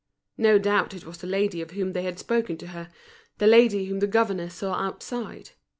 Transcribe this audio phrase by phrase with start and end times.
[0.39, 2.89] No doubt it was the lady of whom they had spoken to her,
[3.37, 5.51] the lady whom the governor saw outside.